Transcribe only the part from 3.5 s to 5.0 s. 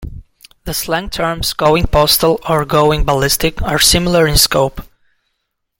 are similar in scope.